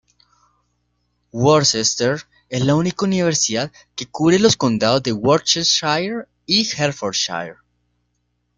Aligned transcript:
Worcester 1.31 2.23
es 2.49 2.65
la 2.65 2.73
única 2.73 3.05
universidad 3.05 3.71
que 3.95 4.07
cubre 4.07 4.39
los 4.39 4.57
condados 4.57 5.03
de 5.03 5.11
Worcestershire 5.11 6.25
y 6.47 6.67
Herefordshire. 6.67 7.57